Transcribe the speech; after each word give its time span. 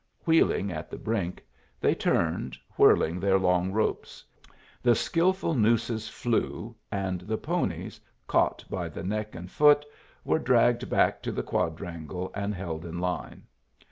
Wheeling 0.25 0.71
at 0.71 0.89
the 0.89 0.97
brink, 0.97 1.43
they 1.79 1.93
turned, 1.93 2.57
whirling 2.75 3.19
their 3.19 3.37
long 3.37 3.71
ropes. 3.71 4.25
The 4.81 4.95
skilful 4.95 5.53
nooses 5.53 6.09
flew, 6.09 6.75
and 6.91 7.21
the 7.21 7.37
ponies, 7.37 8.01
caught 8.25 8.65
by 8.67 8.89
the 8.89 9.03
neck 9.03 9.35
and 9.35 9.47
foot, 9.51 9.85
were 10.25 10.39
dragged 10.39 10.89
back 10.89 11.21
to 11.21 11.31
the 11.31 11.43
quadrangle 11.43 12.31
and 12.33 12.55
held 12.55 12.83
in 12.83 12.97
line. 12.97 13.43